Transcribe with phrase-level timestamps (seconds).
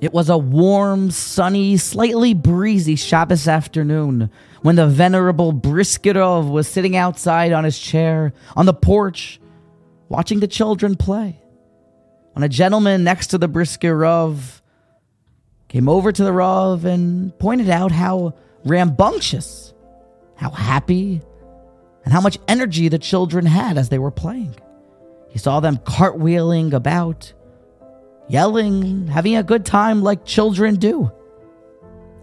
[0.00, 4.30] It was a warm, sunny, slightly breezy Shabbos afternoon
[4.60, 9.40] when the venerable Briskerov was sitting outside on his chair on the porch
[10.08, 11.40] watching the children play.
[12.32, 14.60] When a gentleman next to the Briskerov
[15.68, 18.34] came over to the Rav and pointed out how
[18.64, 19.72] rambunctious,
[20.34, 21.22] how happy,
[22.04, 24.54] and how much energy the children had as they were playing.
[25.30, 27.32] He saw them cartwheeling about,
[28.28, 31.10] yelling, having a good time like children do.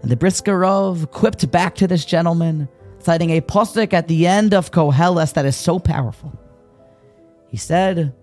[0.02, 2.68] And the Briskerov quipped back to this gentleman,
[2.98, 6.38] citing a pasuk at the end of Koheles that is so powerful.
[7.48, 8.14] He said,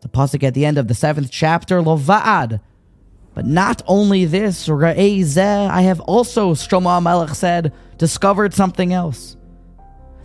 [0.00, 2.60] the pasuk at the end of the seventh chapter, Lovad.
[3.34, 9.36] But not only this, I have also, Shlomo Melech said, discovered something else.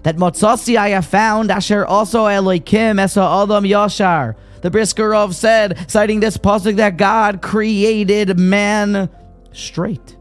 [0.04, 6.20] That Motzasi I have found, Asher also Elohim Esa Adam Yashar, the Briskerov said, citing
[6.20, 9.10] this pasuk that God created man
[9.52, 10.18] straight.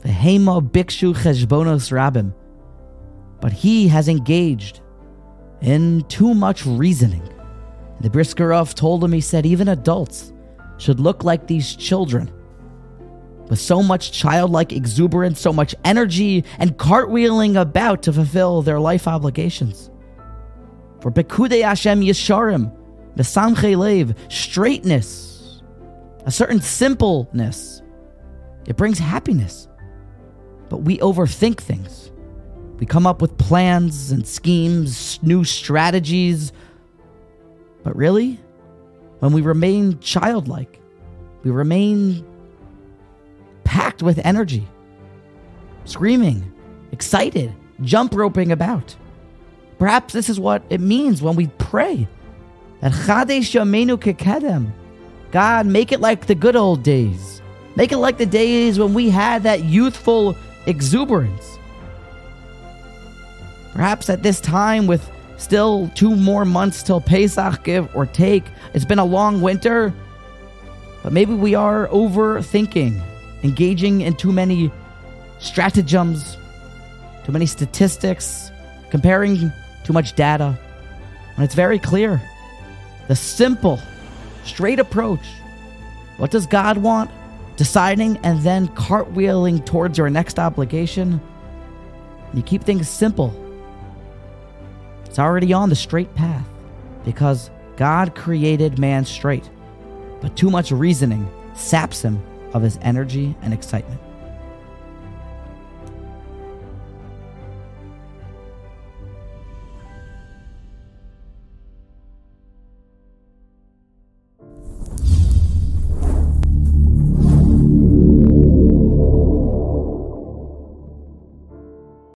[0.00, 2.34] The Hema Bikshu Cheshbonos Rabim.
[3.40, 4.80] But he has engaged
[5.60, 7.28] in too much reasoning.
[8.00, 10.32] The Briskerov told him, he said, even adults
[10.76, 12.30] should look like these children
[13.48, 19.06] with so much childlike exuberance, so much energy, and cartwheeling about to fulfill their life
[19.06, 19.90] obligations.
[21.00, 22.74] For Bekude Hashem Yesharim,
[23.16, 25.62] Mesamche Lev, straightness,
[26.26, 27.82] a certain simpleness.
[28.66, 29.68] It brings happiness.
[30.68, 32.10] But we overthink things.
[32.78, 36.52] We come up with plans and schemes, new strategies.
[37.82, 38.40] But really,
[39.20, 40.80] when we remain childlike,
[41.44, 42.26] we remain
[43.62, 44.66] packed with energy,
[45.84, 46.52] screaming,
[46.90, 48.96] excited, jump roping about.
[49.78, 52.08] Perhaps this is what it means when we pray
[52.80, 52.92] that
[53.96, 54.70] Kekedem.
[55.30, 57.42] God, make it like the good old days.
[57.76, 61.58] Make it like the days when we had that youthful exuberance.
[63.72, 68.44] Perhaps at this time, with still two more months till Pesach, give or take,
[68.74, 69.92] it's been a long winter,
[71.02, 73.02] but maybe we are overthinking,
[73.42, 74.70] engaging in too many
[75.40, 76.36] stratagems,
[77.24, 78.52] too many statistics,
[78.90, 79.50] comparing
[79.82, 80.56] too much data.
[81.34, 82.22] And it's very clear
[83.08, 83.80] the simple,
[84.44, 85.26] straight approach.
[86.16, 87.10] What does God want?
[87.56, 91.20] Deciding and then cartwheeling towards your next obligation.
[92.32, 93.32] You keep things simple.
[95.04, 96.46] It's already on the straight path
[97.04, 99.48] because God created man straight.
[100.20, 102.22] But too much reasoning saps him
[102.52, 104.00] of his energy and excitement.